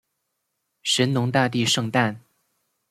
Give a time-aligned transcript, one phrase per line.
[0.81, 2.19] 神农大帝圣诞